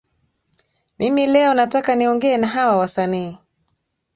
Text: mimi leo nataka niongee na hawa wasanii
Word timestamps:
mimi 0.99 1.27
leo 1.27 1.53
nataka 1.53 1.95
niongee 1.95 2.37
na 2.37 2.47
hawa 2.47 2.77
wasanii 2.77 3.37